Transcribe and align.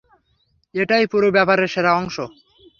এটাই 0.75 1.05
পুরো 1.11 1.27
ব্যাপারের 1.35 1.69
সেরা 1.73 1.91
অংশ। 1.93 2.15